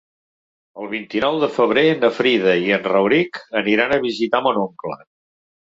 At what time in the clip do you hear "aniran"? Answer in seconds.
3.65-3.97